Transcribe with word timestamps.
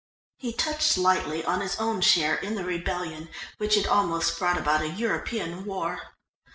He 0.39 0.51
touched 0.51 0.97
lightly 0.97 1.45
on 1.45 1.61
his 1.61 1.75
own 1.75 2.01
share 2.01 2.33
in 2.33 2.55
the 2.55 2.63
rebellion 2.63 3.29
which 3.59 3.75
had 3.75 3.85
almost 3.85 4.39
brought 4.39 4.57
about 4.57 4.81
a 4.81 4.89
European 4.89 5.63
war. 5.63 6.15